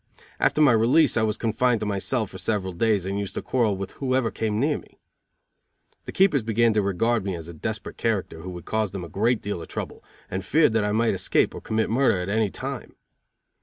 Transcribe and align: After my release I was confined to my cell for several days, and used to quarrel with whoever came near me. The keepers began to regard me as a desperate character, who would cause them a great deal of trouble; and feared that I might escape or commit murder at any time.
After 0.39 0.61
my 0.61 0.71
release 0.71 1.15
I 1.15 1.21
was 1.21 1.37
confined 1.37 1.79
to 1.81 1.85
my 1.85 1.99
cell 1.99 2.25
for 2.25 2.39
several 2.39 2.73
days, 2.73 3.05
and 3.05 3.19
used 3.19 3.35
to 3.35 3.43
quarrel 3.43 3.77
with 3.77 3.91
whoever 3.91 4.31
came 4.31 4.59
near 4.59 4.79
me. 4.79 4.97
The 6.05 6.11
keepers 6.11 6.41
began 6.41 6.73
to 6.73 6.81
regard 6.81 7.23
me 7.23 7.35
as 7.35 7.47
a 7.47 7.53
desperate 7.53 7.97
character, 7.97 8.39
who 8.39 8.49
would 8.49 8.65
cause 8.65 8.89
them 8.89 9.03
a 9.03 9.09
great 9.09 9.43
deal 9.43 9.61
of 9.61 9.67
trouble; 9.67 10.03
and 10.27 10.43
feared 10.43 10.73
that 10.73 10.83
I 10.83 10.91
might 10.91 11.13
escape 11.13 11.53
or 11.53 11.61
commit 11.61 11.91
murder 11.91 12.19
at 12.19 12.29
any 12.29 12.49
time. 12.49 12.95